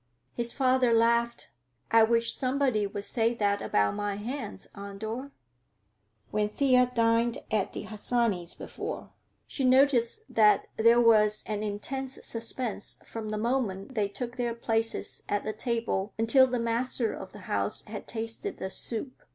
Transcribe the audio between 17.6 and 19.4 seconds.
had tasted the soup.